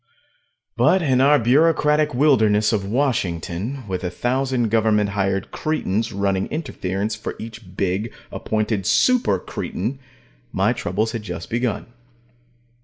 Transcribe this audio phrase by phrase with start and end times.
[0.77, 7.13] But in our bureaucratic wilderness of Washington, with a thousand government hired cretins running interference
[7.15, 9.99] for each big, appointed super cretin,
[10.51, 11.85] my troubles had just begun.